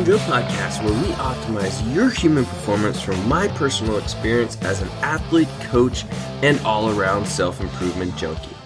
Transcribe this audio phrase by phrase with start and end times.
[0.00, 4.88] Down Joe podcast, where we optimize your human performance from my personal experience as an
[5.02, 6.06] athlete, coach,
[6.42, 8.56] and all around self improvement junkie.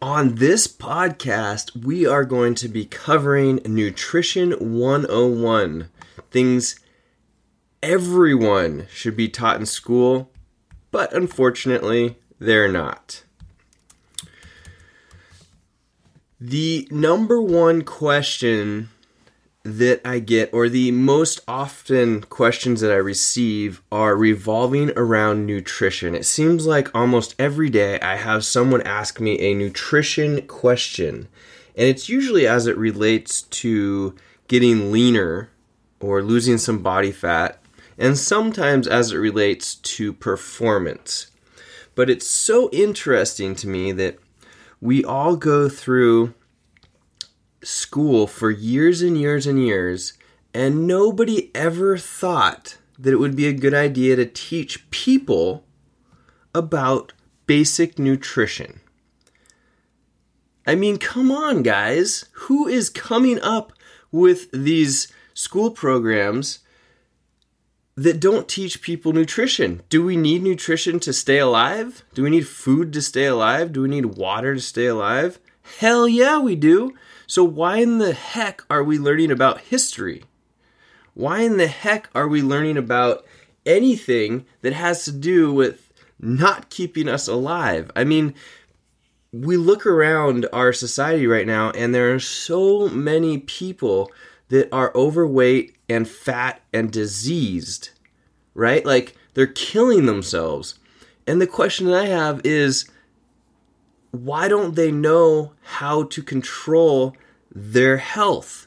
[0.00, 5.88] On this podcast, we are going to be covering Nutrition 101
[6.32, 6.80] things
[7.80, 10.32] everyone should be taught in school,
[10.90, 13.22] but unfortunately, they're not.
[16.40, 18.88] The number one question
[19.64, 26.14] that I get, or the most often questions that I receive, are revolving around nutrition.
[26.14, 31.28] It seems like almost every day I have someone ask me a nutrition question,
[31.76, 34.16] and it's usually as it relates to
[34.48, 35.50] getting leaner
[36.00, 37.62] or losing some body fat,
[37.96, 41.28] and sometimes as it relates to performance.
[41.94, 44.18] But it's so interesting to me that
[44.80, 46.34] we all go through
[47.62, 50.14] school for years and years and years,
[50.54, 55.64] and nobody ever thought that it would be a good idea to teach people
[56.54, 57.12] about
[57.46, 58.80] basic nutrition.
[60.66, 62.26] I mean, come on, guys.
[62.32, 63.72] Who is coming up
[64.12, 66.60] with these school programs
[67.96, 69.82] that don't teach people nutrition.
[69.88, 72.04] Do we need nutrition to stay alive?
[72.14, 73.72] Do we need food to stay alive?
[73.72, 75.38] Do we need water to stay alive?
[75.78, 76.94] Hell yeah, we do.
[77.32, 80.24] So, why in the heck are we learning about history?
[81.14, 83.24] Why in the heck are we learning about
[83.64, 87.90] anything that has to do with not keeping us alive?
[87.96, 88.34] I mean,
[89.32, 94.12] we look around our society right now, and there are so many people
[94.50, 97.92] that are overweight and fat and diseased,
[98.52, 98.84] right?
[98.84, 100.78] Like they're killing themselves.
[101.26, 102.90] And the question that I have is
[104.10, 107.16] why don't they know how to control
[107.54, 108.66] their health?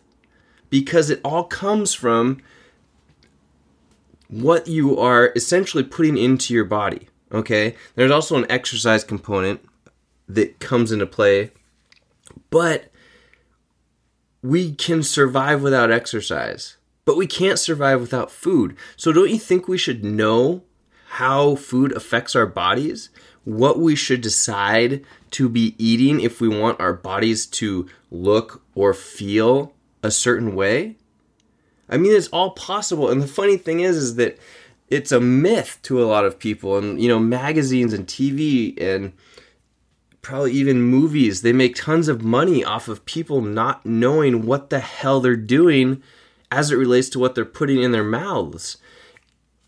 [0.69, 2.41] Because it all comes from
[4.27, 7.09] what you are essentially putting into your body.
[7.31, 7.75] Okay?
[7.95, 9.61] There's also an exercise component
[10.27, 11.51] that comes into play.
[12.49, 12.91] But
[14.41, 18.75] we can survive without exercise, but we can't survive without food.
[18.95, 20.63] So, don't you think we should know
[21.07, 23.09] how food affects our bodies?
[23.45, 28.93] What we should decide to be eating if we want our bodies to look or
[28.93, 29.73] feel
[30.03, 30.97] a certain way?
[31.87, 33.09] I mean, it's all possible.
[33.09, 34.37] And the funny thing is, is that
[34.89, 39.13] it's a myth to a lot of people, and you know, magazines and TV and
[40.21, 41.41] probably even movies.
[41.41, 46.01] They make tons of money off of people not knowing what the hell they're doing
[46.51, 48.77] as it relates to what they're putting in their mouths.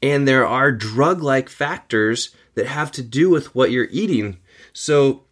[0.02, 4.38] And there are drug like factors that have to do with what you're eating.
[4.74, 5.24] So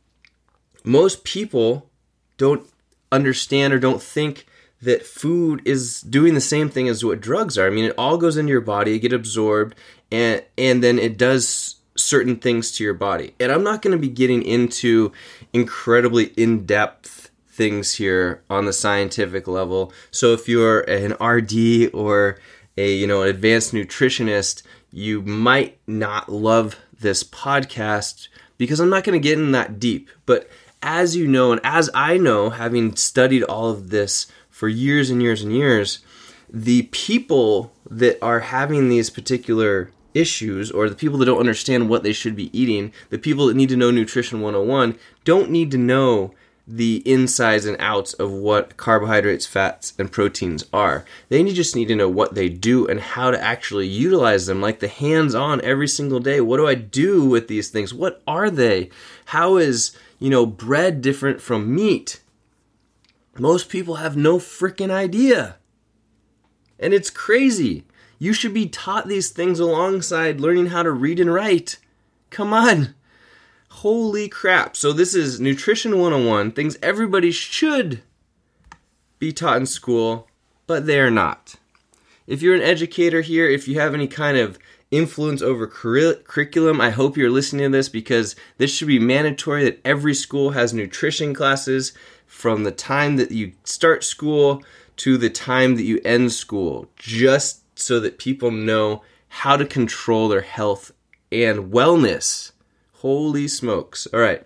[0.83, 1.89] most people
[2.37, 2.69] don't
[3.11, 4.45] understand or don't think
[4.79, 7.65] that food is doing the same thing as what drugs are.
[7.65, 9.73] I mean, it all goes into your body, it gets absorbed,
[10.11, 13.33] and and then it does certain things to your body.
[13.39, 15.11] And I'm not going to be getting into
[15.51, 19.91] incredibly in depth things here on the scientific level.
[20.11, 22.37] So if you're an RD or
[22.77, 24.61] a you know an advanced nutritionist,
[24.91, 30.09] you might not love this podcast because I'm not going to get in that deep.
[30.25, 30.49] But
[30.81, 35.21] as you know, and as I know, having studied all of this for years and
[35.21, 35.99] years and years,
[36.49, 42.03] the people that are having these particular issues or the people that don't understand what
[42.03, 45.77] they should be eating, the people that need to know Nutrition 101, don't need to
[45.77, 46.33] know
[46.67, 51.05] the insides and outs of what carbohydrates, fats, and proteins are.
[51.29, 54.79] They just need to know what they do and how to actually utilize them, like
[54.79, 56.41] the hands on every single day.
[56.41, 57.93] What do I do with these things?
[57.93, 58.89] What are they?
[59.25, 62.21] How is, you know, bread different from meat?
[63.37, 65.57] Most people have no freaking idea.
[66.79, 67.85] And it's crazy.
[68.17, 71.77] You should be taught these things alongside learning how to read and write.
[72.31, 72.95] Come on.
[73.85, 74.75] Holy crap.
[74.75, 78.01] So, this is Nutrition 101, things everybody should
[79.19, 80.27] be taught in school,
[80.65, 81.53] but they're not.
[82.25, 84.57] If you're an educator here, if you have any kind of
[84.89, 89.81] influence over curriculum, I hope you're listening to this because this should be mandatory that
[89.85, 91.93] every school has nutrition classes
[92.25, 94.63] from the time that you start school
[94.95, 96.89] to the time that you end school.
[96.95, 100.91] Just so that people know how to control their health
[101.31, 102.51] and wellness.
[103.05, 104.07] Holy smokes.
[104.11, 104.41] All right,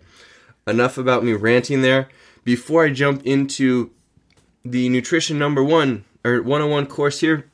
[0.68, 2.10] enough about me ranting there.
[2.44, 3.92] Before I jump into
[4.66, 7.50] the nutrition number one or 101 course here,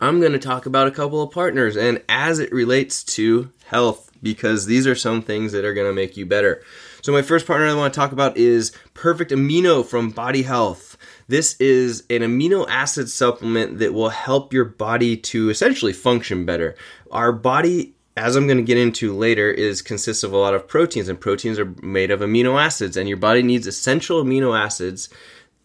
[0.00, 4.08] I'm going to talk about a couple of partners and as it relates to health,
[4.22, 6.62] because these are some things that are going to make you better.
[7.02, 10.96] So, my first partner I want to talk about is Perfect Amino from Body Health.
[11.26, 16.76] This is an amino acid supplement that will help your body to essentially function better.
[17.10, 20.66] Our body as I'm going to get into later, is consists of a lot of
[20.68, 25.08] proteins, and proteins are made of amino acids, and your body needs essential amino acids,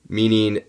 [0.07, 0.61] meaning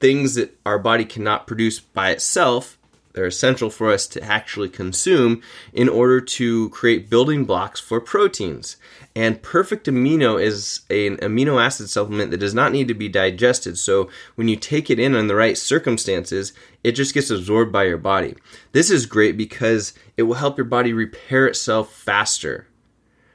[0.00, 2.77] things that our body cannot produce by itself.
[3.18, 5.42] They're essential for us to actually consume
[5.72, 8.76] in order to create building blocks for proteins.
[9.16, 13.76] And Perfect Amino is an amino acid supplement that does not need to be digested.
[13.76, 16.52] So when you take it in in the right circumstances,
[16.84, 18.36] it just gets absorbed by your body.
[18.70, 22.68] This is great because it will help your body repair itself faster.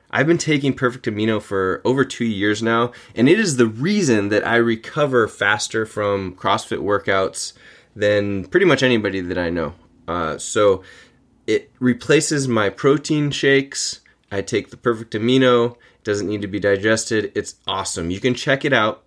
[0.09, 4.29] I've been taking Perfect Amino for over two years now, and it is the reason
[4.29, 7.51] that I recover faster from CrossFit workouts
[7.95, 9.73] than pretty much anybody that I know.
[10.07, 10.83] Uh, so
[11.47, 14.01] it replaces my protein shakes
[14.33, 15.73] I take the perfect amino.
[15.73, 17.31] It doesn't need to be digested.
[17.35, 18.09] It's awesome.
[18.09, 19.03] You can check it out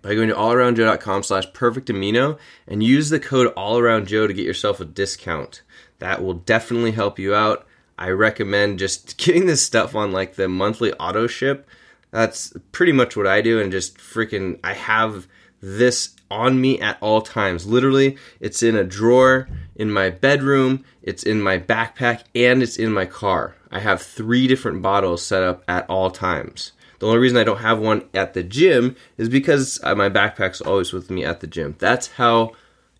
[0.00, 4.80] by going to allaroundjoe.com slash perfect amino and use the code allaroundjoe to get yourself
[4.80, 5.60] a discount.
[5.98, 7.66] That will definitely help you out.
[7.98, 11.68] I recommend just getting this stuff on like the monthly auto ship.
[12.10, 15.28] That's pretty much what I do and just freaking I have
[15.60, 17.66] this on me at all times.
[17.66, 22.92] Literally, it's in a drawer in my bedroom, it's in my backpack, and it's in
[22.92, 23.54] my car.
[23.70, 26.72] I have three different bottles set up at all times.
[26.98, 30.60] The only reason I don't have one at the gym is because uh, my backpack's
[30.60, 31.76] always with me at the gym.
[31.78, 32.52] That's how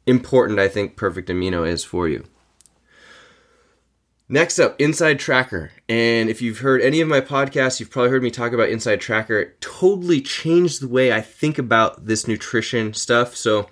[0.06, 2.24] important I think Perfect Amino is for you.
[4.30, 5.70] Next up, Inside Tracker.
[5.88, 9.00] And if you've heard any of my podcasts, you've probably heard me talk about Inside
[9.00, 9.38] Tracker.
[9.40, 13.34] It totally changed the way I think about this nutrition stuff.
[13.34, 13.70] So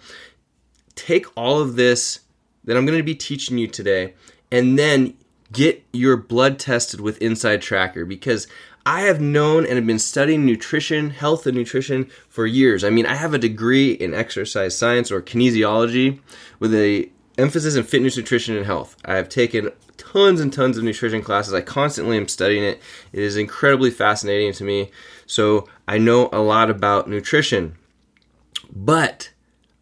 [0.95, 2.21] take all of this
[2.65, 4.15] that I'm going to be teaching you today
[4.51, 5.15] and then
[5.53, 8.47] get your blood tested with Inside Tracker because
[8.87, 12.83] I have known and have been studying nutrition, health and nutrition for years.
[12.83, 16.21] I mean, I have a degree in exercise science or kinesiology
[16.61, 18.97] with a emphasis in fitness, nutrition, and health.
[19.05, 21.55] I have taken tons and tons of nutrition classes.
[21.55, 22.81] I constantly am studying it.
[23.13, 24.91] It is incredibly fascinating to me.
[25.27, 27.77] So I know a lot about nutrition.
[28.73, 29.33] But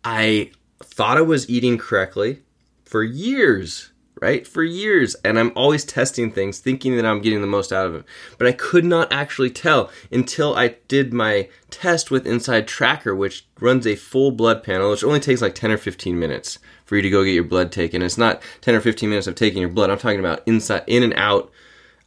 [0.04, 0.50] I
[0.82, 2.42] thought I was eating correctly
[2.84, 4.46] for years, right?
[4.46, 5.14] For years.
[5.24, 8.04] And I'm always testing things, thinking that I'm getting the most out of it.
[8.38, 13.46] But I could not actually tell until I did my test with Inside Tracker, which
[13.60, 17.02] runs a full blood panel, which only takes like 10 or 15 minutes for you
[17.02, 18.02] to go get your blood taken.
[18.02, 19.90] It's not 10 or 15 minutes of taking your blood.
[19.90, 21.50] I'm talking about inside, in and out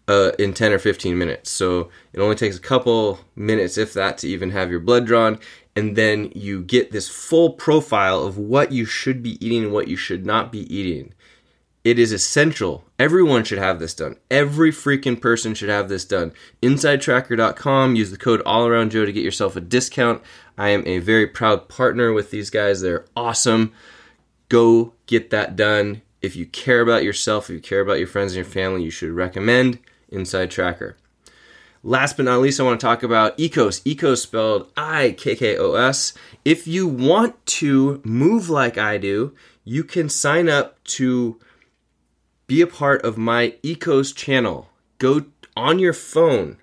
[0.07, 1.51] uh, in 10 or 15 minutes.
[1.51, 5.39] So it only takes a couple minutes, if that, to even have your blood drawn.
[5.75, 9.87] And then you get this full profile of what you should be eating and what
[9.87, 11.13] you should not be eating.
[11.83, 12.83] It is essential.
[12.99, 14.17] Everyone should have this done.
[14.29, 16.33] Every freaking person should have this done.
[16.61, 17.95] InsideTracker.com.
[17.95, 20.21] Use the code AllAroundJoe to get yourself a discount.
[20.57, 22.81] I am a very proud partner with these guys.
[22.81, 23.71] They're awesome.
[24.49, 26.01] Go get that done.
[26.21, 28.89] If you care about yourself, if you care about your friends and your family, you
[28.89, 29.79] should recommend
[30.09, 30.97] Inside Tracker.
[31.83, 33.83] Last but not least, I want to talk about IKKOS.
[33.83, 36.13] IKKOS spelled I K K O S.
[36.43, 41.39] If you want to move like I do, you can sign up to
[42.47, 44.69] be a part of my IKKOS channel.
[44.97, 46.57] Go on your phone.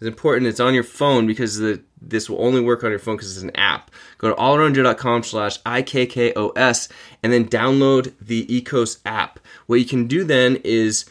[0.00, 3.16] It's important it's on your phone because the this will only work on your phone
[3.16, 3.90] because it's an app.
[4.16, 6.88] Go to allaroundjoe.com slash IKKOS
[7.22, 9.38] and then download the IKKOS app.
[9.66, 11.04] What you can do then is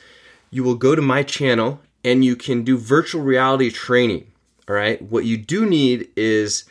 [0.50, 4.32] you will go to my channel and you can do virtual reality training.
[4.68, 5.00] All right.
[5.00, 6.64] What you do need is,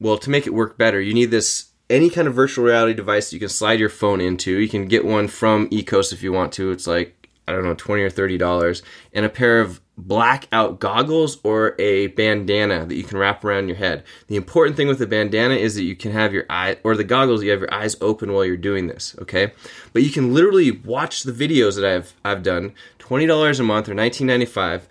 [0.00, 3.32] well, to make it work better, you need this any kind of virtual reality device
[3.32, 4.52] you can slide your phone into.
[4.52, 6.70] You can get one from IKKOS if you want to.
[6.70, 8.82] It's like, I don't know, 20 or $30.
[9.12, 13.76] And a pair of blackout goggles or a bandana that you can wrap around your
[13.76, 14.02] head.
[14.26, 17.04] The important thing with the bandana is that you can have your eye or the
[17.04, 19.52] goggles you have your eyes open while you're doing this, okay?
[19.92, 23.94] But you can literally watch the videos that I've I've done, $20 a month or
[23.94, 24.82] 19.95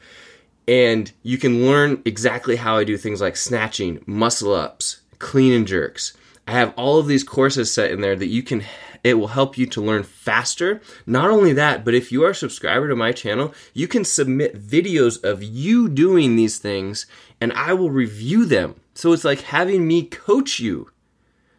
[0.67, 5.67] and you can learn exactly how I do things like snatching, muscle ups, clean and
[5.67, 6.15] jerks.
[6.47, 8.63] I have all of these courses set in there that you can
[9.03, 10.81] it will help you to learn faster.
[11.05, 14.61] Not only that, but if you are a subscriber to my channel, you can submit
[14.61, 17.05] videos of you doing these things
[17.41, 18.75] and I will review them.
[18.93, 20.89] So it's like having me coach you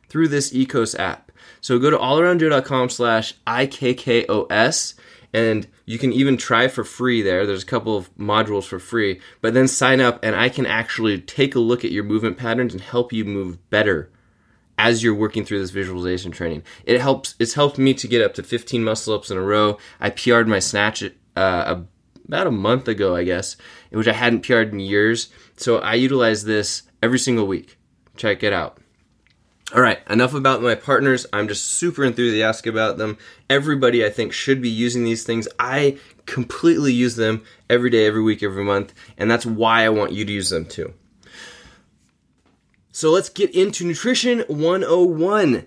[0.08, 1.32] through this IKKOS app.
[1.60, 4.94] So go to allaroundjoe.com slash IKKOS
[5.34, 7.46] and you can even try for free there.
[7.46, 11.20] There's a couple of modules for free, but then sign up and I can actually
[11.20, 14.10] take a look at your movement patterns and help you move better
[14.78, 16.62] as you're working through this visualization training.
[16.84, 17.34] It helps.
[17.38, 19.78] It's helped me to get up to 15 muscle ups in a row.
[20.00, 21.02] I PR'd my snatch
[21.36, 21.82] uh,
[22.26, 23.56] about a month ago, I guess,
[23.90, 25.30] which I hadn't PR'd in years.
[25.56, 27.76] So I utilize this every single week.
[28.16, 28.78] Check it out.
[29.74, 31.26] All right, enough about my partners.
[31.32, 33.16] I'm just super enthusiastic about them.
[33.48, 35.48] Everybody, I think, should be using these things.
[35.58, 40.12] I completely use them every day, every week, every month, and that's why I want
[40.12, 40.92] you to use them too.
[42.94, 45.66] So let's get into Nutrition 101.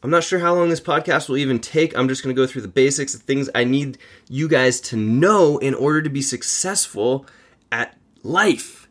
[0.00, 1.98] I'm not sure how long this podcast will even take.
[1.98, 3.98] I'm just going to go through the basics, the things I need
[4.30, 7.26] you guys to know in order to be successful
[7.72, 8.88] at life.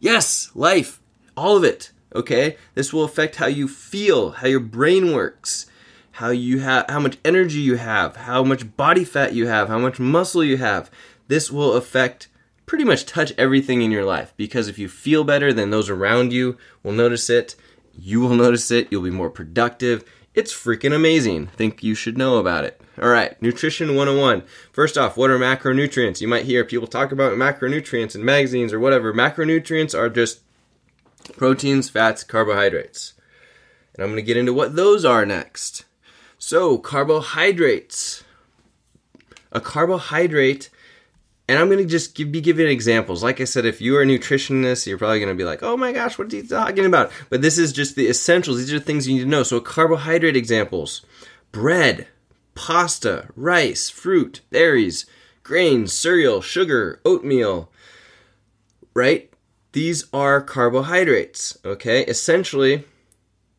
[0.00, 0.98] Yes, life.
[1.36, 1.92] All of it.
[2.14, 2.56] Okay?
[2.74, 5.66] This will affect how you feel, how your brain works,
[6.12, 9.78] how you have how much energy you have, how much body fat you have, how
[9.78, 10.90] much muscle you have.
[11.28, 12.28] This will affect
[12.66, 16.32] pretty much touch everything in your life because if you feel better, then those around
[16.32, 17.54] you will notice it.
[17.96, 18.88] You will notice it.
[18.90, 20.04] You'll be more productive.
[20.34, 21.46] It's freaking amazing.
[21.46, 22.78] Think you should know about it.
[23.00, 24.42] All right, Nutrition 101.
[24.72, 26.20] First off, what are macronutrients?
[26.20, 29.14] You might hear people talk about macronutrients in magazines or whatever.
[29.14, 30.40] Macronutrients are just
[31.36, 33.14] proteins, fats, carbohydrates.
[33.94, 35.84] And I'm going to get into what those are next.
[36.38, 38.24] So, carbohydrates.
[39.52, 40.68] A carbohydrate
[41.48, 43.22] and I'm going to just give, be giving examples.
[43.22, 45.76] Like I said, if you are a nutritionist, you're probably going to be like, oh
[45.76, 47.12] my gosh, what are you talking about?
[47.30, 48.58] But this is just the essentials.
[48.58, 49.42] These are things you need to know.
[49.42, 51.02] So, carbohydrate examples
[51.52, 52.08] bread,
[52.54, 55.06] pasta, rice, fruit, berries,
[55.44, 57.70] grains, cereal, sugar, oatmeal,
[58.94, 59.32] right?
[59.72, 62.02] These are carbohydrates, okay?
[62.04, 62.84] Essentially,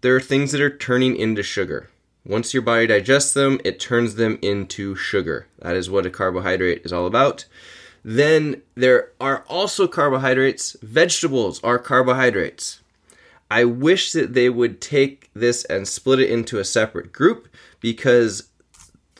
[0.01, 1.89] they're things that are turning into sugar.
[2.25, 5.48] Once your body digests them, it turns them into sugar.
[5.60, 7.46] That is what a carbohydrate is all about.
[8.08, 10.78] Then there are also carbohydrates.
[10.82, 12.80] Vegetables are carbohydrates.
[13.52, 17.50] I wish that they would take this and split it into a separate group
[17.82, 18.48] because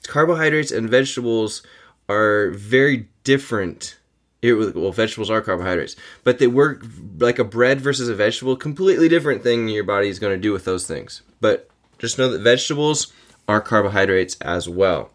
[0.08, 1.64] carbohydrates and vegetables
[2.08, 3.98] are very different.
[4.42, 6.86] It, well, vegetables are carbohydrates, but they work
[7.20, 10.54] like a bread versus a vegetable, completely different thing your body is going to do
[10.54, 11.24] with those things.
[11.42, 13.12] But just know that vegetables
[13.50, 15.10] are carbohydrates as well.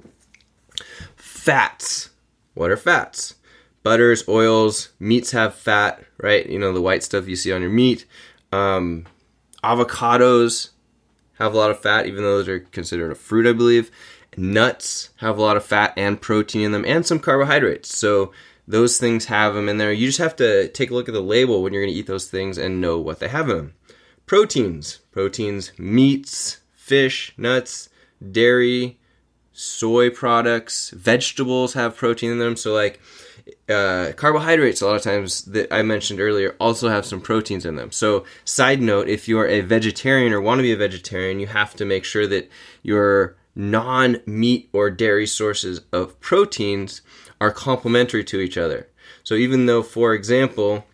[1.17, 2.11] Fats.
[2.53, 3.37] What are fats?
[3.83, 6.47] Butters, oils, meats have fat, right?
[6.47, 8.05] You know, the white stuff you see on your meat.
[8.53, 9.07] Um,
[9.65, 10.71] avocados
[11.39, 13.91] have a lot of fat, even though those are considered a fruit, I believe.
[14.37, 17.97] Nuts have a lot of fat and protein in them, and some carbohydrates.
[17.97, 18.33] So
[18.67, 19.93] those things have them in there.
[19.93, 22.07] You just have to take a look at the label when you're going to eat
[22.07, 23.75] those things and know what they have in them.
[24.25, 27.89] Proteins, proteins, meats, fish, nuts,
[28.31, 28.99] dairy,
[29.53, 32.57] soy products, vegetables have protein in them.
[32.57, 33.01] So like
[33.73, 37.77] uh, carbohydrates a lot of times that I mentioned earlier also have some proteins in
[37.77, 37.91] them.
[37.91, 41.75] So, side note, if you're a vegetarian or want to be a vegetarian, you have
[41.75, 42.51] to make sure that
[42.83, 47.03] your non meat or dairy sources of proteins
[47.41, 48.89] are complementary to each other.
[49.25, 50.85] So, even though, for example,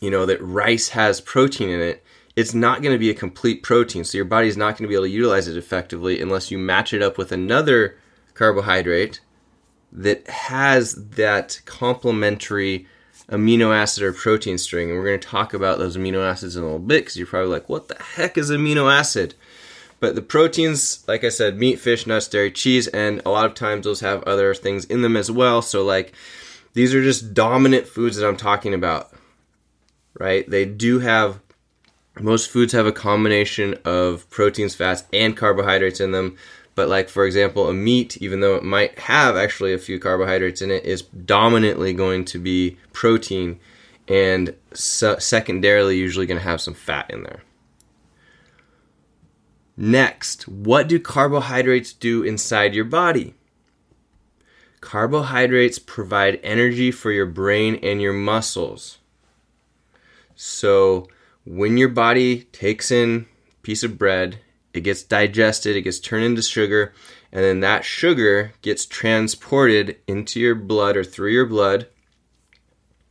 [0.00, 2.04] you know that rice has protein in it,
[2.36, 4.04] it's not going to be a complete protein.
[4.04, 6.92] So, your body's not going to be able to utilize it effectively unless you match
[6.92, 7.98] it up with another
[8.34, 9.20] carbohydrate
[9.94, 12.86] that has that complementary
[13.30, 14.90] amino acid or protein string.
[14.90, 17.26] And we're going to talk about those amino acids in a little bit because you're
[17.26, 19.34] probably like, what the heck is amino acid?
[20.00, 23.54] But the proteins, like I said, meat, fish, nuts, dairy, cheese, and a lot of
[23.54, 25.62] times those have other things in them as well.
[25.62, 26.12] So, like,
[26.74, 29.12] these are just dominant foods that I'm talking about,
[30.18, 30.48] right?
[30.50, 31.40] They do have,
[32.20, 36.36] most foods have a combination of proteins, fats, and carbohydrates in them.
[36.74, 40.62] But like for example, a meat, even though it might have actually a few carbohydrates
[40.62, 43.60] in it, is dominantly going to be protein,
[44.08, 47.42] and so secondarily usually going to have some fat in there.
[49.76, 53.34] Next, what do carbohydrates do inside your body?
[54.80, 58.98] Carbohydrates provide energy for your brain and your muscles.
[60.36, 61.08] So,
[61.44, 64.40] when your body takes in a piece of bread
[64.74, 66.92] it gets digested, it gets turned into sugar,
[67.32, 71.86] and then that sugar gets transported into your blood or through your blood.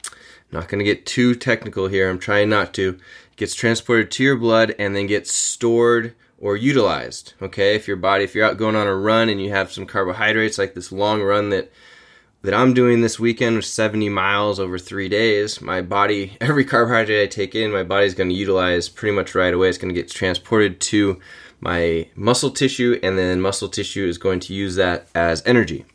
[0.06, 2.90] I'm not going to get too technical here, I'm trying not to.
[3.32, 7.34] It gets transported to your blood and then gets stored or utilized.
[7.42, 9.86] Okay, if your body, if you're out going on a run and you have some
[9.86, 11.72] carbohydrates, like this long run that
[12.44, 17.24] that I'm doing this weekend with 70 miles over three days, my body, every carbohydrate
[17.24, 19.70] I take in, my body's going to utilize pretty much right away.
[19.70, 21.22] It's going to get transported to
[21.64, 25.86] my muscle tissue, and then muscle tissue is going to use that as energy.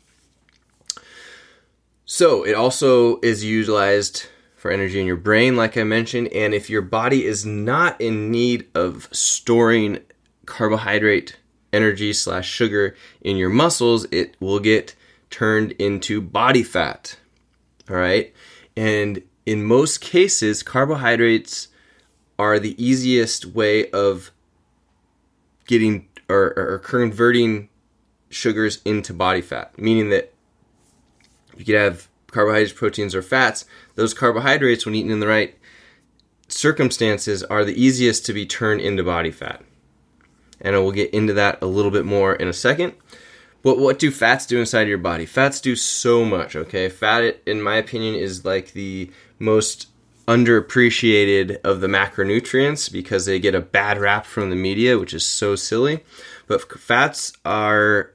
[2.05, 6.29] So it also is utilized for energy in your brain, like I mentioned.
[6.29, 9.99] And if your body is not in need of storing
[10.45, 11.37] carbohydrate
[11.71, 14.95] energy slash sugar in your muscles, it will get
[15.29, 17.17] turned into body fat.
[17.87, 18.33] All right.
[18.75, 21.67] And in most cases, carbohydrates
[22.39, 24.31] are the easiest way of
[25.69, 27.69] getting or, or converting
[28.31, 30.33] sugars into body fat, meaning that
[31.55, 33.65] you could have carbohydrates, proteins, or fats.
[33.93, 35.55] Those carbohydrates, when eaten in the right
[36.47, 39.61] circumstances, are the easiest to be turned into body fat.
[40.59, 42.93] And I will get into that a little bit more in a second.
[43.61, 45.27] But what do fats do inside your body?
[45.27, 46.89] Fats do so much, okay?
[46.89, 49.88] Fat, in my opinion, is like the most
[50.29, 55.25] underappreciated of the macronutrients because they get a bad rap from the media, which is
[55.25, 56.03] so silly.
[56.45, 58.11] But fats are,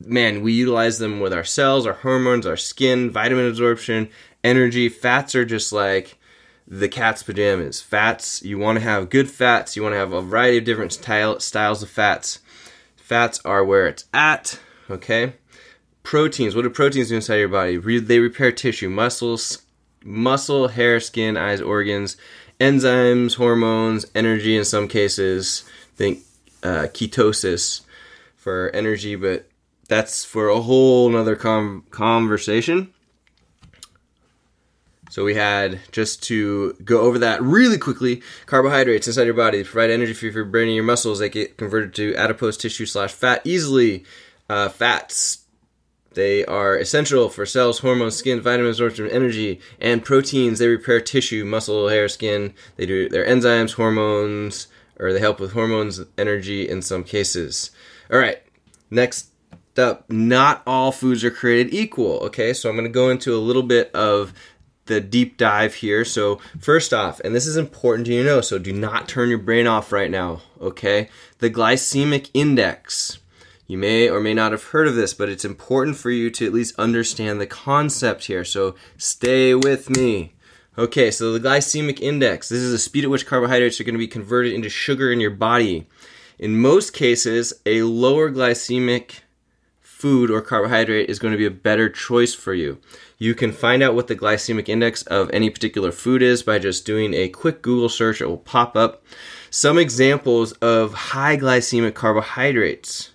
[0.00, 4.08] man, we utilize them with our cells, our hormones, our skin, vitamin absorption,
[4.42, 4.88] energy.
[4.88, 6.18] Fats are just like
[6.66, 7.82] the cat's pajamas.
[7.82, 10.94] Fats, you want to have good fats, you want to have a variety of different
[10.94, 12.38] style, styles of fats.
[12.96, 15.34] Fats are where it's at, okay?
[16.02, 17.76] Proteins, what do proteins do inside your body?
[17.76, 19.65] They repair tissue, muscles,
[20.06, 22.16] muscle, hair, skin, eyes, organs,
[22.60, 25.64] enzymes, hormones, energy in some cases.
[25.96, 26.20] Think
[26.62, 27.82] uh, ketosis
[28.36, 29.48] for energy, but
[29.88, 32.92] that's for a whole nother com- conversation.
[35.10, 38.22] So we had just to go over that really quickly.
[38.46, 41.20] Carbohydrates inside your body provide energy for your brain and your muscles.
[41.20, 44.04] They get converted to adipose tissue slash fat easily.
[44.48, 45.45] Uh, fats
[46.16, 50.58] they are essential for cells, hormones, skin, vitamin absorption, energy, and proteins.
[50.58, 52.54] They repair tissue, muscle, hair, skin.
[52.76, 54.68] They do their enzymes, hormones,
[54.98, 57.70] or they help with hormones, energy in some cases.
[58.10, 58.42] All right,
[58.90, 59.28] next
[59.78, 62.20] up, not all foods are created equal.
[62.20, 64.32] Okay, so I'm going to go into a little bit of
[64.86, 66.02] the deep dive here.
[66.06, 69.36] So, first off, and this is important to you know, so do not turn your
[69.36, 71.10] brain off right now, okay?
[71.40, 73.18] The glycemic index.
[73.66, 76.46] You may or may not have heard of this, but it's important for you to
[76.46, 78.44] at least understand the concept here.
[78.44, 80.34] So, stay with me.
[80.78, 82.48] Okay, so the glycemic index.
[82.48, 85.20] This is the speed at which carbohydrates are going to be converted into sugar in
[85.20, 85.88] your body.
[86.38, 89.20] In most cases, a lower glycemic
[89.80, 92.78] food or carbohydrate is going to be a better choice for you.
[93.16, 96.84] You can find out what the glycemic index of any particular food is by just
[96.84, 98.20] doing a quick Google search.
[98.20, 99.02] It will pop up.
[99.48, 103.12] Some examples of high glycemic carbohydrates.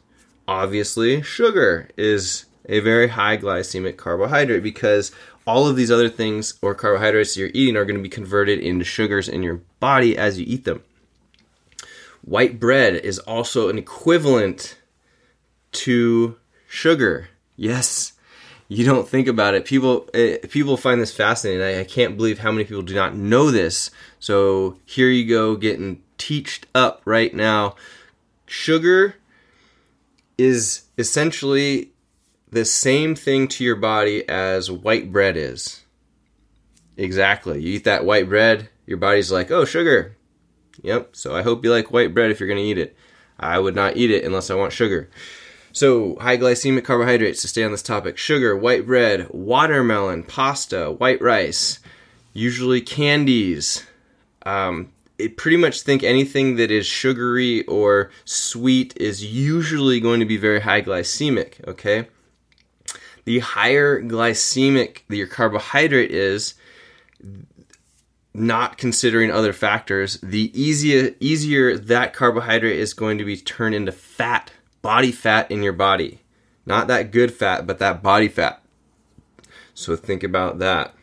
[0.52, 5.14] Obviously, sugar is a very high glycemic carbohydrate because
[5.48, 8.84] all of these other things or carbohydrates you're eating are going to be converted into
[8.84, 10.84] sugars in your body as you eat them.
[12.24, 14.78] White bread is also an equivalent
[15.72, 16.36] to
[16.68, 17.30] sugar.
[17.56, 18.12] Yes,
[18.68, 19.64] you don't think about it.
[19.64, 21.64] People uh, people find this fascinating.
[21.64, 23.90] I, I, can't believe how many people do not know this.
[24.20, 27.76] So here you go, getting teached up right now.
[28.48, 29.16] Sugar
[30.42, 31.92] is essentially
[32.50, 35.82] the same thing to your body as white bread is.
[36.98, 37.62] Exactly.
[37.62, 40.18] You eat that white bread, your body's like, oh, sugar.
[40.82, 41.16] Yep.
[41.16, 42.96] So I hope you like white bread if you're going to eat it.
[43.40, 45.10] I would not eat it unless I want sugar.
[45.74, 51.22] So, high glycemic carbohydrates to stay on this topic sugar, white bread, watermelon, pasta, white
[51.22, 51.80] rice,
[52.34, 53.86] usually candies.
[54.46, 54.92] Um,
[55.30, 60.62] pretty much think anything that is sugary or sweet is usually going to be very
[60.62, 62.08] high glycemic, okay?
[63.26, 66.56] The higher glycemic that your carbohydrate is,
[68.34, 73.92] not considering other factors, the easier easier that carbohydrate is going to be turned into
[73.92, 76.22] fat body fat in your body.
[76.66, 78.62] Not that good fat, but that body fat.
[79.74, 80.94] So think about that.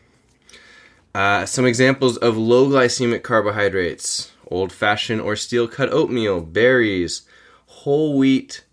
[1.13, 7.23] Uh, some examples of low glycemic carbohydrates old fashioned or steel cut oatmeal, berries,
[7.67, 8.65] whole wheat.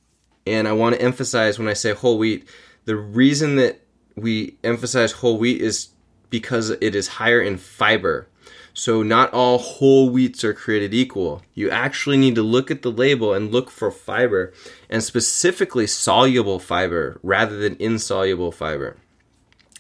[0.47, 2.49] And I want to emphasize when I say whole wheat,
[2.85, 3.81] the reason that
[4.15, 5.89] we emphasize whole wheat is
[6.31, 8.29] because it is higher in fiber.
[8.73, 11.43] So, not all whole wheats are created equal.
[11.55, 14.53] You actually need to look at the label and look for fiber,
[14.91, 18.99] and specifically soluble fiber rather than insoluble fiber.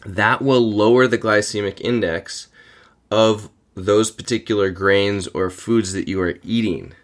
[0.06, 2.46] That will lower the glycemic index
[3.10, 6.94] of those particular grains or foods that you are eating.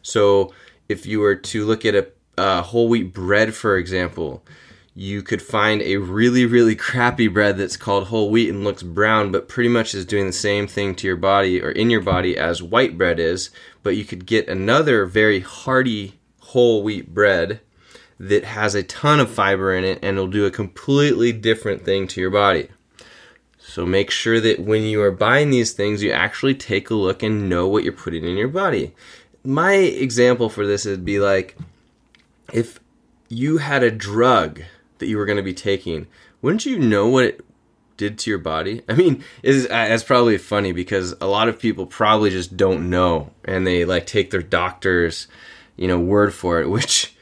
[0.00, 0.52] So,
[0.88, 2.08] if you were to look at a,
[2.38, 4.44] a whole wheat bread, for example,
[4.94, 9.32] you could find a really, really crappy bread that's called whole wheat and looks brown,
[9.32, 12.38] but pretty much is doing the same thing to your body or in your body
[12.38, 13.50] as white bread is.
[13.82, 17.60] But you could get another very hearty whole wheat bread
[18.18, 22.06] that has a ton of fiber in it and it'll do a completely different thing
[22.08, 22.68] to your body.
[23.58, 27.22] So make sure that when you are buying these things, you actually take a look
[27.22, 28.94] and know what you're putting in your body.
[29.44, 31.56] My example for this would be like
[32.52, 32.80] if
[33.28, 34.62] you had a drug
[34.98, 36.06] that you were going to be taking,
[36.42, 37.44] wouldn't you know what it
[37.96, 38.82] did to your body?
[38.88, 42.90] I mean, is uh, that's probably funny because a lot of people probably just don't
[42.90, 45.28] know and they like take their doctors
[45.78, 47.14] you know, word for it, which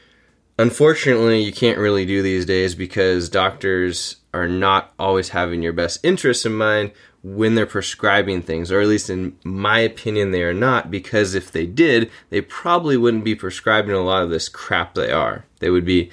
[0.57, 5.99] unfortunately you can't really do these days because doctors are not always having your best
[6.03, 6.91] interests in mind
[7.23, 11.51] when they're prescribing things, or at least in my opinion, they are not, because if
[11.51, 15.45] they did, they probably wouldn't be prescribing a lot of this crap they are.
[15.59, 16.09] They would be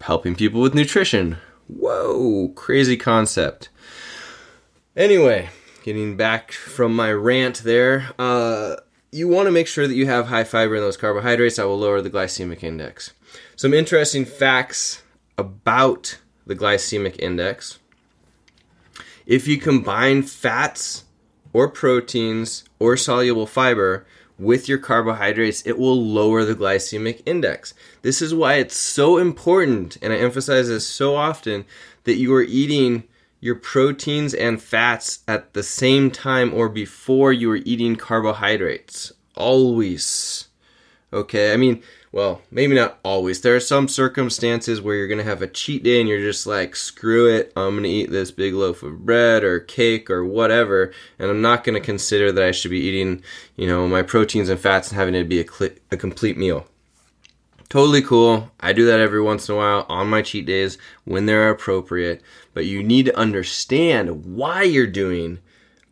[0.00, 1.38] helping people with nutrition.
[1.66, 3.70] Whoa, crazy concept.
[4.96, 5.48] Anyway,
[5.82, 8.76] getting back from my rant there, uh,
[9.10, 11.78] you want to make sure that you have high fiber in those carbohydrates that will
[11.78, 13.12] lower the glycemic index.
[13.60, 15.02] Some interesting facts
[15.36, 17.78] about the glycemic index.
[19.26, 21.04] If you combine fats
[21.52, 24.06] or proteins or soluble fiber
[24.38, 27.74] with your carbohydrates, it will lower the glycemic index.
[28.00, 31.66] This is why it's so important, and I emphasize this so often,
[32.04, 33.04] that you are eating
[33.40, 39.12] your proteins and fats at the same time or before you are eating carbohydrates.
[39.36, 40.46] Always.
[41.12, 43.40] Okay, I mean, well, maybe not always.
[43.40, 46.46] There are some circumstances where you're going to have a cheat day and you're just
[46.46, 50.24] like, screw it, I'm going to eat this big loaf of bread or cake or
[50.24, 53.22] whatever, and I'm not going to consider that I should be eating,
[53.56, 56.66] you know, my proteins and fats and having it be a, cl- a complete meal.
[57.68, 58.50] Totally cool.
[58.58, 62.20] I do that every once in a while on my cheat days when they're appropriate,
[62.52, 65.38] but you need to understand why you're doing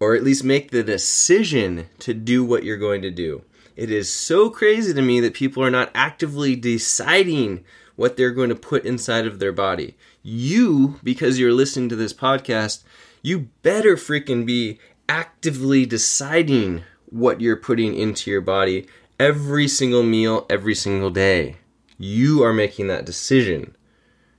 [0.00, 3.44] or at least make the decision to do what you're going to do.
[3.78, 7.64] It is so crazy to me that people are not actively deciding
[7.94, 9.96] what they're going to put inside of their body.
[10.20, 12.82] You, because you're listening to this podcast,
[13.22, 18.88] you better freaking be actively deciding what you're putting into your body
[19.20, 21.58] every single meal, every single day.
[21.98, 23.76] You are making that decision,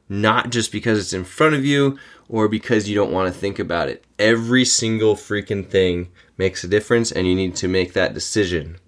[0.09, 1.97] not just because it's in front of you
[2.27, 4.03] or because you don't want to think about it.
[4.19, 8.79] Every single freaking thing makes a difference, and you need to make that decision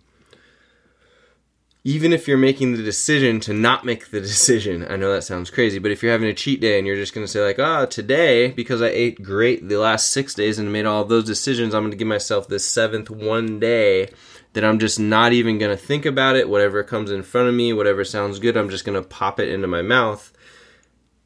[1.84, 5.50] even if you're making the decision to not make the decision, I know that sounds
[5.50, 7.60] crazy, but if you're having a cheat day and you're just going to say, like,
[7.60, 11.26] ah, oh, today, because I ate great the last six days and made all those
[11.26, 14.10] decisions, I'm going to give myself this seventh one day
[14.54, 16.50] that I'm just not even going to think about it.
[16.50, 19.50] Whatever comes in front of me, whatever sounds good, I'm just going to pop it
[19.50, 20.32] into my mouth.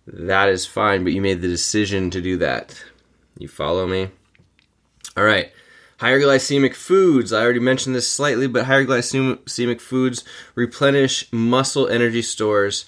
[0.07, 2.83] That is fine, but you made the decision to do that.
[3.39, 4.09] You follow me?
[5.17, 5.51] All right.
[5.99, 12.21] Higher glycemic foods, I already mentioned this slightly, but higher glycemic foods replenish muscle energy
[12.21, 12.85] stores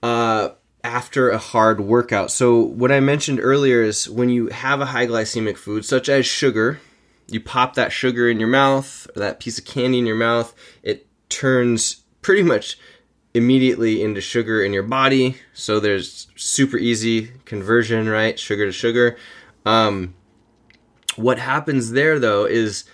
[0.00, 0.50] uh,
[0.84, 2.30] after a hard workout.
[2.30, 6.24] So, what I mentioned earlier is when you have a high glycemic food, such as
[6.24, 6.80] sugar,
[7.26, 10.54] you pop that sugar in your mouth, or that piece of candy in your mouth,
[10.84, 12.78] it turns pretty much
[13.34, 15.36] immediately into sugar in your body.
[15.52, 18.38] So, there's super easy conversion, right?
[18.38, 19.16] Sugar to sugar.
[19.66, 20.14] Um,
[21.20, 22.84] what happens there though is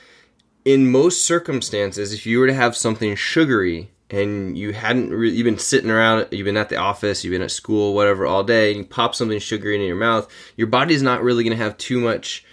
[0.64, 5.44] in most circumstances, if you were to have something sugary and you hadn't re- you've
[5.44, 8.72] been sitting around, you've been at the office, you've been at school, whatever, all day,
[8.72, 11.78] and you pop something sugary into your mouth, your body's not really going to have
[11.78, 12.44] too much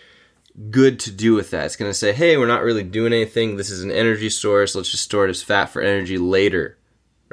[0.70, 1.66] good to do with that.
[1.66, 3.58] It's going to say, hey, we're not really doing anything.
[3.58, 4.76] This is an energy source.
[4.76, 6.78] Let's just store it as fat for energy later,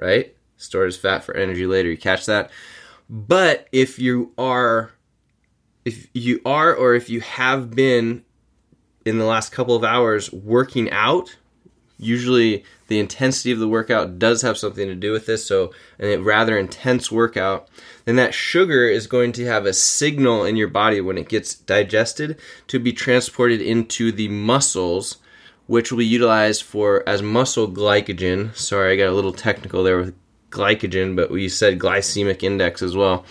[0.01, 0.35] right?
[0.57, 1.91] Store it as fat for energy later.
[1.91, 2.51] You catch that?
[3.11, 4.93] But if you are,
[5.85, 8.25] if you are, or if you have been
[9.11, 11.37] in the last couple of hours working out,
[11.99, 15.45] usually the intensity of the workout does have something to do with this.
[15.45, 17.69] So, a rather intense workout,
[18.05, 21.55] then that sugar is going to have a signal in your body when it gets
[21.55, 25.19] digested to be transported into the muscles,
[25.67, 28.57] which will be utilized for as muscle glycogen.
[28.57, 30.15] Sorry, I got a little technical there with
[30.51, 33.25] glycogen, but we said glycemic index as well.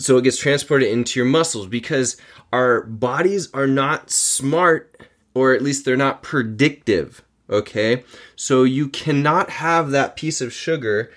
[0.00, 2.16] So it gets transported into your muscles because
[2.52, 4.98] our bodies are not smart,
[5.34, 7.22] or at least they're not predictive.
[7.50, 11.10] Okay, so you cannot have that piece of sugar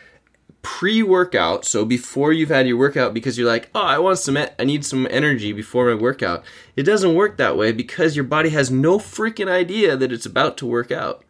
[0.63, 4.37] pre workout, so before you've had your workout, because you're like, oh, I want some,
[4.37, 6.43] I need some energy before my workout.
[6.75, 10.57] It doesn't work that way because your body has no freaking idea that it's about
[10.57, 11.23] to work out.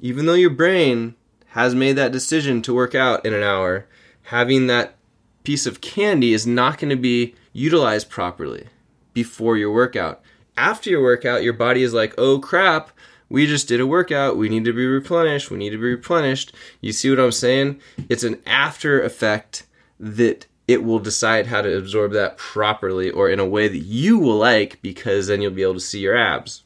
[0.00, 1.16] Even though your brain
[1.48, 3.86] has made that decision to work out in an hour,
[4.24, 4.96] having that
[5.46, 8.66] piece of candy is not going to be utilized properly
[9.12, 10.20] before your workout.
[10.56, 12.90] After your workout, your body is like, oh crap,
[13.28, 14.36] we just did a workout.
[14.36, 15.48] We need to be replenished.
[15.48, 16.52] We need to be replenished.
[16.80, 17.80] You see what I'm saying?
[18.08, 19.68] It's an after effect
[20.00, 24.18] that it will decide how to absorb that properly or in a way that you
[24.18, 26.64] will like because then you'll be able to see your abs.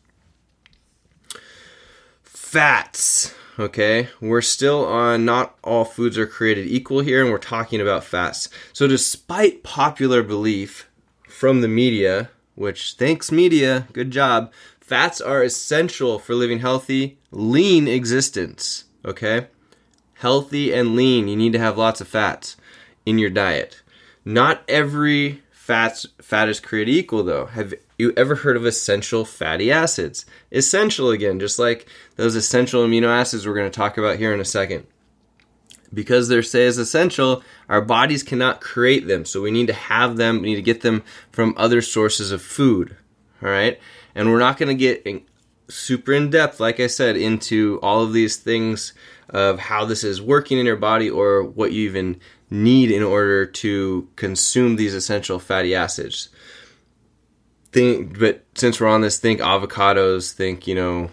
[2.50, 3.34] Fats.
[3.58, 8.02] Okay, we're still on not all foods are created equal here, and we're talking about
[8.04, 8.48] fats.
[8.72, 10.88] So, despite popular belief
[11.28, 14.52] from the media which thanks media, good job.
[14.80, 18.84] Fats are essential for living healthy, lean existence.
[19.04, 19.46] Okay?
[20.20, 22.56] healthy and lean, you need to have lots of fats
[23.06, 23.82] in your diet.
[24.24, 27.46] Not every fats fat is created equal though.
[27.46, 30.26] Have you ever heard of essential fatty acids?
[30.50, 31.86] Essential again, just like
[32.16, 34.86] those essential amino acids we're going to talk about here in a second.
[35.92, 39.24] Because they're say is essential, our bodies cannot create them.
[39.24, 42.42] So we need to have them, we need to get them from other sources of
[42.42, 42.96] food.
[43.42, 43.78] All right?
[44.14, 45.06] And we're not going to get
[45.68, 48.92] super in depth, like I said, into all of these things
[49.28, 53.46] of how this is working in your body or what you even need in order
[53.46, 56.30] to consume these essential fatty acids
[57.72, 61.10] think, but since we're on this, think avocados, think, you know,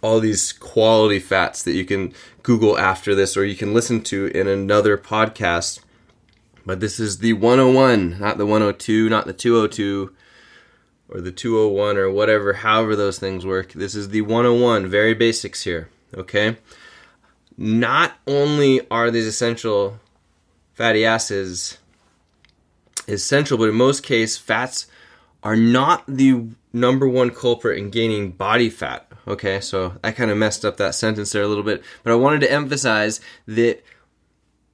[0.00, 4.26] all these quality fats that you can Google after this or you can listen to
[4.26, 5.80] in another podcast.
[6.64, 10.14] But this is the 101, not the 102, not the 202
[11.08, 13.72] or the 201 or whatever, however those things work.
[13.72, 16.58] This is the 101, very basics here, okay?
[17.56, 19.98] Not only are these essential
[20.74, 21.78] fatty acids
[23.08, 24.86] essential, but in most cases, fats
[25.42, 29.10] are not the number one culprit in gaining body fat.
[29.26, 32.16] Okay, so I kind of messed up that sentence there a little bit, but I
[32.16, 33.82] wanted to emphasize that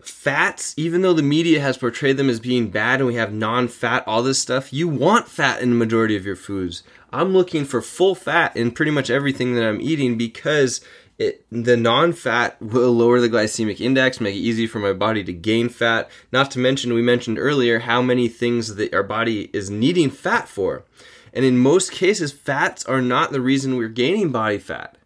[0.01, 3.68] fats, even though the media has portrayed them as being bad and we have non
[3.68, 6.83] fat, all this stuff, you want fat in the majority of your foods.
[7.12, 10.81] I'm looking for full fat in pretty much everything that I'm eating because
[11.18, 15.33] it, the non-fat will lower the glycemic index, make it easy for my body to
[15.33, 16.11] gain fat.
[16.33, 20.48] Not to mention, we mentioned earlier how many things that our body is needing fat
[20.48, 20.85] for.
[21.33, 24.96] And in most cases, fats are not the reason we're gaining body fat.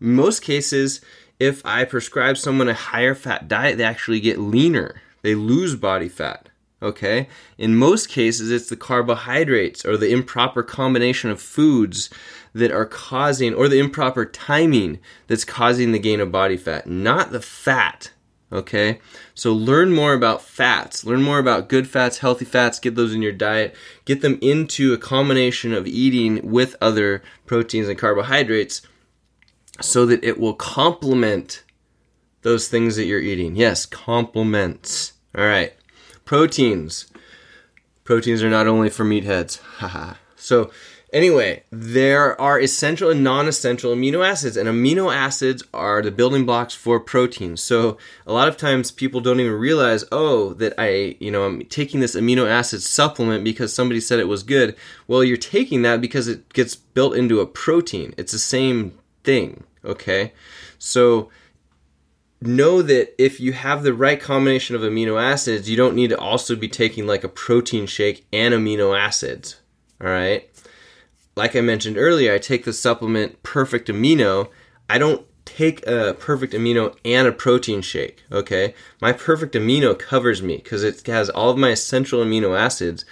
[0.00, 1.00] In most cases,
[1.40, 5.00] if I prescribe someone a higher fat diet, they actually get leaner.
[5.22, 6.48] They lose body fat.
[6.80, 7.28] Okay?
[7.58, 12.10] In most cases, it's the carbohydrates or the improper combination of foods
[12.54, 17.32] that are causing, or the improper timing that's causing the gain of body fat, not
[17.32, 18.12] the fat.
[18.52, 19.00] Okay?
[19.34, 21.04] So learn more about fats.
[21.04, 22.78] Learn more about good fats, healthy fats.
[22.78, 23.74] Get those in your diet.
[24.04, 28.82] Get them into a combination of eating with other proteins and carbohydrates
[29.80, 31.64] so that it will complement
[32.42, 33.56] those things that you're eating.
[33.56, 35.14] Yes, complements.
[35.36, 35.72] All right.
[36.24, 37.06] Proteins.
[38.04, 39.60] Proteins are not only for meatheads.
[39.78, 40.14] Haha.
[40.36, 40.70] so
[41.12, 46.46] Anyway, there are essential and non essential amino acids, and amino acids are the building
[46.46, 47.62] blocks for proteins.
[47.62, 51.66] So, a lot of times people don't even realize, oh, that I, you know, I'm
[51.66, 54.74] taking this amino acid supplement because somebody said it was good.
[55.06, 58.14] Well, you're taking that because it gets built into a protein.
[58.16, 60.32] It's the same thing, okay?
[60.78, 61.28] So,
[62.40, 66.18] know that if you have the right combination of amino acids, you don't need to
[66.18, 69.60] also be taking like a protein shake and amino acids,
[70.00, 70.48] all right?
[71.36, 74.48] Like I mentioned earlier, I take the supplement Perfect Amino.
[74.88, 78.74] I don't take a Perfect Amino and a protein shake, okay?
[79.00, 83.04] My Perfect Amino covers me because it has all of my essential amino acids.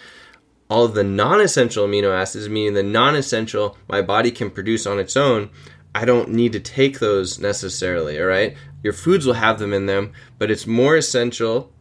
[0.68, 4.86] All of the non essential amino acids, meaning the non essential my body can produce
[4.86, 5.50] on its own,
[5.94, 8.56] I don't need to take those necessarily, all right?
[8.82, 11.72] Your foods will have them in them, but it's more essential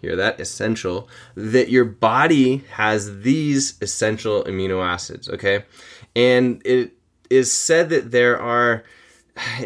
[0.00, 0.40] hear that?
[0.40, 1.08] Essential.
[1.34, 5.64] That your body has these essential amino acids okay?
[6.16, 6.92] And it
[7.30, 8.84] is said that there are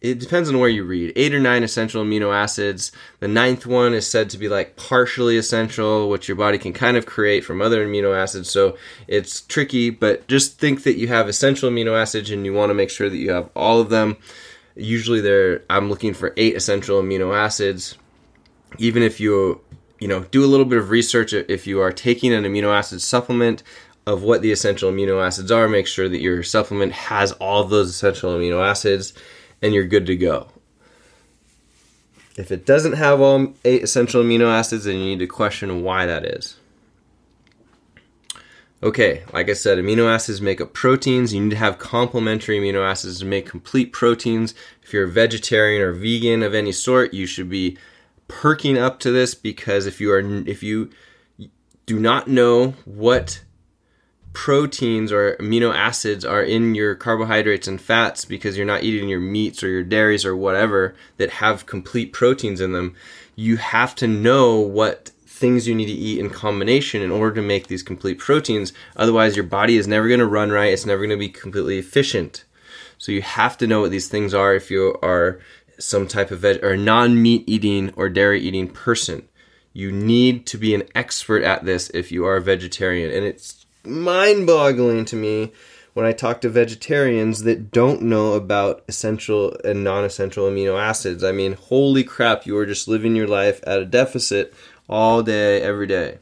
[0.00, 1.12] it depends on where you read.
[1.14, 2.90] Eight or nine essential amino acids.
[3.18, 6.96] The ninth one is said to be like partially essential which your body can kind
[6.96, 11.28] of create from other amino acids so it's tricky but just think that you have
[11.28, 14.16] essential amino acids and you want to make sure that you have all of them.
[14.74, 17.98] Usually there i'm looking for eight essential amino acids.
[18.78, 19.60] Even if you
[20.00, 23.00] you know, do a little bit of research if you are taking an amino acid
[23.00, 23.62] supplement
[24.06, 25.68] of what the essential amino acids are.
[25.68, 29.12] Make sure that your supplement has all those essential amino acids
[29.62, 30.48] and you're good to go.
[32.36, 36.06] If it doesn't have all eight essential amino acids, then you need to question why
[36.06, 36.56] that is.
[38.82, 41.34] Okay, like I said, amino acids make up proteins.
[41.34, 44.54] You need to have complementary amino acids to make complete proteins.
[44.82, 47.76] If you're a vegetarian or vegan of any sort, you should be
[48.30, 50.90] perking up to this because if you are if you
[51.86, 53.42] do not know what
[54.32, 59.20] proteins or amino acids are in your carbohydrates and fats because you're not eating your
[59.20, 62.94] meats or your dairies or whatever that have complete proteins in them,
[63.34, 67.42] you have to know what things you need to eat in combination in order to
[67.42, 68.72] make these complete proteins.
[68.96, 70.72] Otherwise, your body is never going to run right.
[70.72, 72.44] It's never going to be completely efficient.
[72.98, 75.40] So you have to know what these things are if you are
[75.80, 79.26] some type of veg or non-meat eating or dairy eating person.
[79.72, 83.10] You need to be an expert at this if you are a vegetarian.
[83.10, 85.52] And it's mind-boggling to me
[85.94, 91.24] when I talk to vegetarians that don't know about essential and non essential amino acids.
[91.24, 94.54] I mean, holy crap, you are just living your life at a deficit
[94.88, 96.18] all day, every day.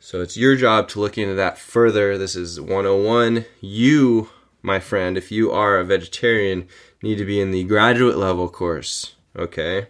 [0.00, 2.16] So it's your job to look into that further.
[2.16, 3.44] This is 101.
[3.60, 4.30] You,
[4.62, 6.68] my friend, if you are a vegetarian,
[7.02, 9.14] need to be in the graduate level course.
[9.36, 9.88] Okay?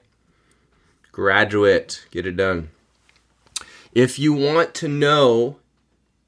[1.12, 2.70] Graduate, get it done.
[3.92, 5.57] If you want to know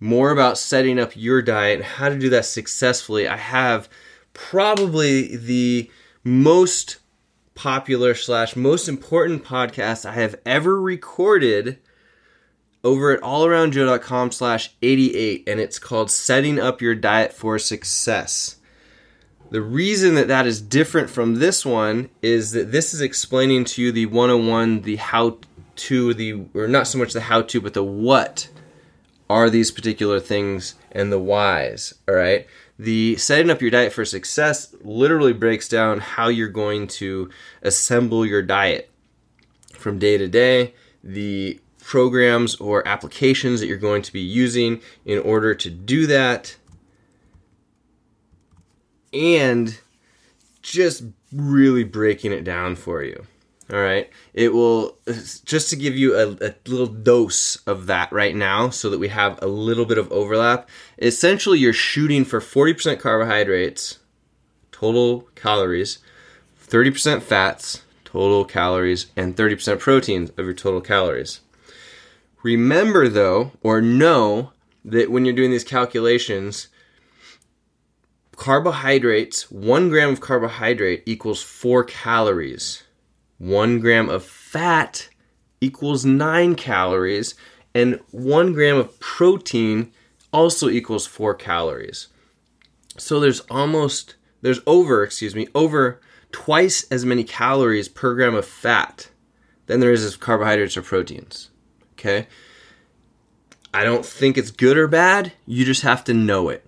[0.01, 3.89] more about setting up your diet and how to do that successfully, I have
[4.33, 5.91] probably the
[6.25, 6.99] most
[7.55, 11.79] popular slash most important podcast I have ever recorded
[12.83, 18.57] over at allaroundjoe.com slash 88 and it's called setting up your diet for success.
[19.51, 23.83] The reason that that is different from this one is that this is explaining to
[23.83, 25.39] you the 101 the how
[25.77, 28.49] to the or not so much the how to but the what
[29.29, 32.47] are these particular things and the whys all right?
[32.79, 37.29] The setting up your diet for success literally breaks down how you're going to
[37.61, 38.89] assemble your diet.
[39.75, 45.19] From day to day the programs or applications that you're going to be using in
[45.19, 46.57] order to do that.
[49.13, 49.77] And
[50.63, 53.27] just really breaking it down for you.
[53.73, 54.09] All right.
[54.35, 54.99] It will,
[55.45, 59.09] just to give you a, a, little dose of that right now so that we
[59.09, 60.69] have a little bit of overlap.
[60.99, 63.99] Essentially, you're shooting for 40% carbohydrates,
[64.71, 65.99] total calories,
[66.65, 71.41] 30% fats, total calories, and 30% proteins of your total calories.
[72.43, 74.53] Remember, though, or know
[74.85, 76.69] that when you're doing these calculations,
[78.37, 82.85] carbohydrates, one gram of carbohydrate equals four calories.
[83.39, 85.09] One gram of fat
[85.61, 87.35] equals nine calories.
[87.75, 89.93] And one gram of protein
[90.33, 92.09] also equals four calories.
[92.97, 96.01] So there's almost, there's over, excuse me, over
[96.33, 99.11] twice as many calories per gram of fat
[99.67, 101.51] than there is of carbohydrates or proteins.
[102.01, 102.27] Okay?
[103.73, 105.33] I don't think it's good or bad.
[105.47, 106.67] You just have to know it.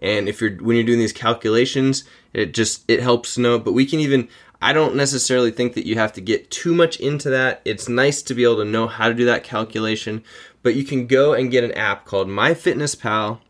[0.00, 3.58] And if you're when you're doing these calculations, it just it helps know.
[3.58, 4.28] But we can even
[4.60, 7.60] I don't necessarily think that you have to get too much into that.
[7.64, 10.22] It's nice to be able to know how to do that calculation,
[10.62, 13.40] but you can go and get an app called MyFitnessPal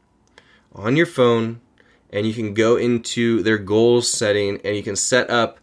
[0.75, 1.61] on your phone
[2.11, 5.59] and you can go into their goals setting and you can set up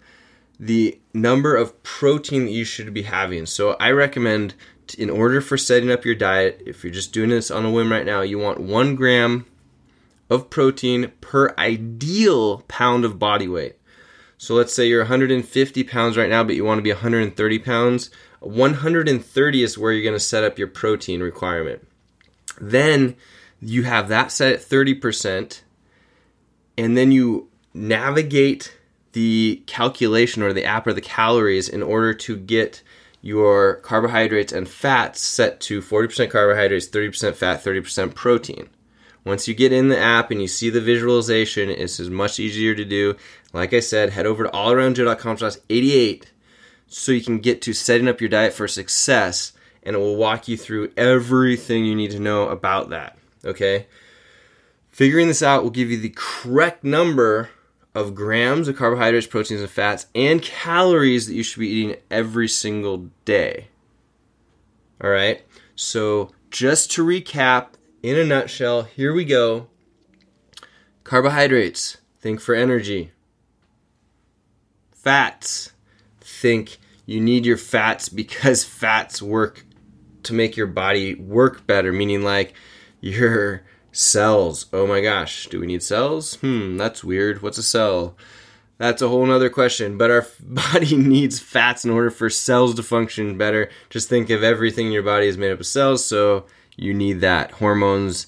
[0.60, 3.46] the number of protein that you should be having.
[3.46, 4.56] So I recommend
[4.95, 7.91] in order for setting up your diet, if you're just doing this on a whim
[7.91, 9.45] right now, you want one gram
[10.30, 13.75] of protein per ideal pound of body weight.
[14.38, 18.10] So let's say you're 150 pounds right now, but you want to be 130 pounds.
[18.39, 21.86] 130 is where you're going to set up your protein requirement.
[22.62, 23.15] Then
[23.62, 25.62] you have that set at 30%,
[26.78, 28.78] and then you navigate
[29.12, 32.82] the calculation or the app or the calories in order to get
[33.22, 38.70] your carbohydrates and fats set to 40% carbohydrates, 30% fat, 30% protein.
[39.26, 42.86] Once you get in the app and you see the visualization, it's much easier to
[42.86, 43.16] do.
[43.52, 46.32] Like I said, head over to allaroundjoe.com slash 88
[46.88, 49.54] so you can get to setting up your diet for success
[49.84, 53.18] and it will walk you through everything you need to know about that.
[53.44, 53.88] Okay?
[54.90, 57.50] Figuring this out will give you the correct number
[57.95, 62.47] of grams of carbohydrates, proteins, and fats, and calories that you should be eating every
[62.47, 63.67] single day.
[65.04, 65.41] All right.
[65.75, 67.69] So, just to recap
[68.04, 69.67] in a nutshell, here we go.
[71.04, 73.12] Carbohydrates, think for energy.
[74.91, 75.71] Fats,
[76.19, 79.65] think you need your fats because fats work
[80.23, 82.54] to make your body work better, meaning like
[83.02, 84.67] your Cells.
[84.71, 86.36] Oh my gosh, do we need cells?
[86.36, 87.41] Hmm, that's weird.
[87.41, 88.15] What's a cell?
[88.77, 89.98] That's a whole nother question.
[89.98, 93.69] But our body needs fats in order for cells to function better.
[93.90, 96.46] Just think of everything in your body is made up of cells, so
[96.77, 97.52] you need that.
[97.52, 98.27] Hormones,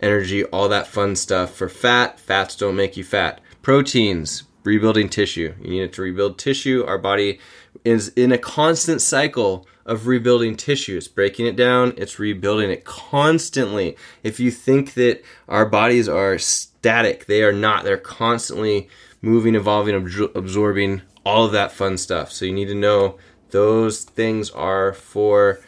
[0.00, 1.54] energy, all that fun stuff.
[1.54, 3.40] For fat, fats don't make you fat.
[3.62, 5.52] Proteins, rebuilding tissue.
[5.60, 6.84] You need it to rebuild tissue.
[6.86, 7.40] Our body
[7.84, 10.96] is in a constant cycle of rebuilding tissue.
[10.96, 13.96] It's breaking it down, it's rebuilding it constantly.
[14.22, 17.82] If you think that our bodies are static, they are not.
[17.82, 18.88] They're constantly
[19.20, 19.96] moving, evolving,
[20.36, 22.30] absorbing all of that fun stuff.
[22.30, 23.18] So you need to know
[23.50, 25.60] those things are for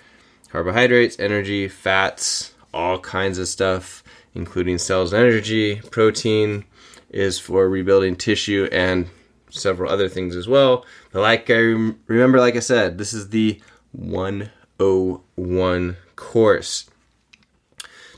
[0.51, 5.81] carbohydrates, energy, fats, all kinds of stuff, including cells and energy.
[5.91, 6.65] Protein
[7.13, 9.09] is for rebuilding tissue and
[9.51, 10.85] several other things as well.
[11.13, 11.59] But like I
[12.07, 13.61] remember, like I said, this is the
[13.93, 16.91] 101 course.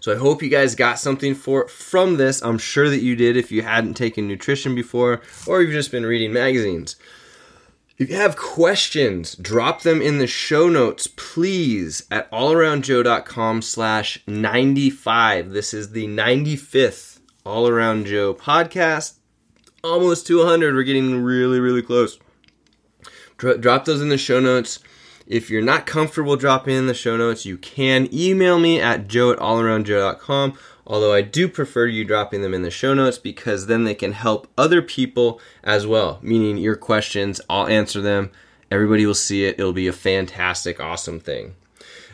[0.00, 2.42] So I hope you guys got something for from this.
[2.42, 6.04] I'm sure that you did if you hadn't taken nutrition before or you've just been
[6.04, 6.96] reading magazines.
[7.96, 15.52] If you have questions, drop them in the show notes, please, at allaroundjoe.com slash 95.
[15.52, 17.13] This is the 95th
[17.46, 19.18] All Around Joe podcast.
[19.82, 20.74] Almost to 100.
[20.74, 22.18] We're getting really, really close.
[23.36, 24.78] Drop those in the show notes.
[25.26, 29.30] If you're not comfortable dropping in the show notes, you can email me at joe
[29.30, 30.58] at allaroundjoe.com.
[30.86, 34.12] Although I do prefer you dropping them in the show notes because then they can
[34.12, 36.20] help other people as well.
[36.22, 38.30] Meaning your questions, I'll answer them.
[38.70, 39.60] Everybody will see it.
[39.60, 41.56] It'll be a fantastic, awesome thing.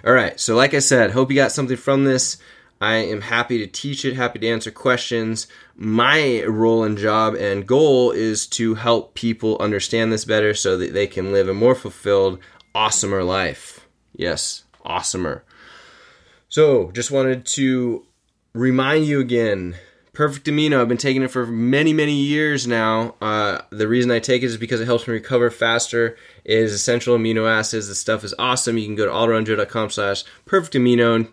[0.05, 0.41] All right.
[0.41, 2.37] So, like I said, hope you got something from this.
[2.81, 5.47] I am happy to teach it, happy to answer questions.
[5.77, 10.95] My role and job and goal is to help people understand this better so that
[10.95, 12.39] they can live a more fulfilled,
[12.75, 13.87] awesomer life.
[14.15, 15.43] Yes, awesomer.
[16.49, 18.07] So, just wanted to
[18.55, 19.77] remind you again
[20.13, 23.15] Perfect Amino, I've been taking it for many, many years now.
[23.23, 26.17] Uh, the reason I take it is because it helps me recover faster.
[26.45, 27.89] It is essential amino acids.
[27.89, 28.77] The stuff is awesome.
[28.77, 31.29] You can go to allaroundjoe.com slash perfect amino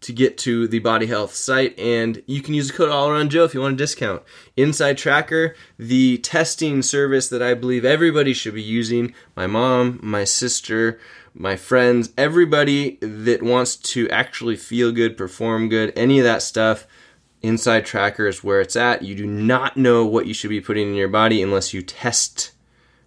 [0.00, 3.30] to get to the body health site and you can use the code all around
[3.30, 4.22] joe if you want a discount.
[4.56, 10.24] Inside tracker the testing service that i believe everybody should be using my mom my
[10.24, 11.00] sister
[11.34, 16.86] my friends everybody that wants to actually feel good perform good any of that stuff
[17.46, 19.02] inside tracker is where it's at.
[19.02, 22.52] You do not know what you should be putting in your body unless you test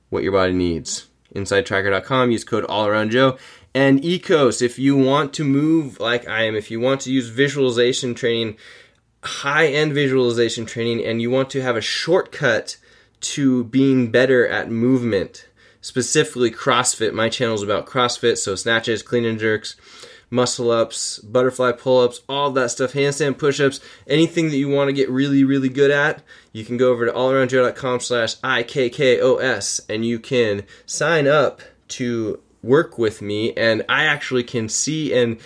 [0.10, 1.08] what your body needs.
[1.36, 3.38] Insidetracker.com use code all around joe
[3.74, 7.30] and IKKOS if you want to move like i am if you want to use
[7.30, 8.57] visualization training
[9.24, 12.78] high end visualization training and you want to have a shortcut
[13.22, 15.47] to being better at movement
[15.82, 17.13] specifically crossfit.
[17.13, 19.76] My channel is about crossfit so snatches clean and jerks
[20.32, 25.09] muscle ups butterfly pull-ups all that stuff handstand push-ups anything that you want to get
[25.09, 26.22] really really good at
[26.53, 32.97] you can go over to allaroundjoe.com slash ikkos and you can sign up to work
[32.97, 35.39] with me and I actually can see and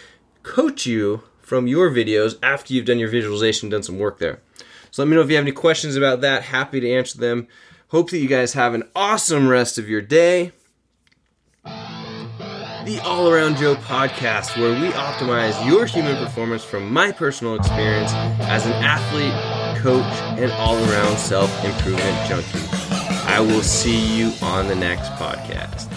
[0.43, 4.41] coach you from your videos after you've done your visualization, done some work there.
[4.91, 6.43] So let me know if you have any questions about that.
[6.43, 7.47] Happy to answer them.
[7.89, 10.51] Hope that you guys have an awesome rest of your day.
[11.63, 18.11] The All Around Joe podcast, where we optimize your human performance from my personal experience
[18.13, 20.03] as an athlete, coach,
[20.37, 22.59] and all around self improvement junkie.
[23.25, 25.92] I will see you on the next podcast.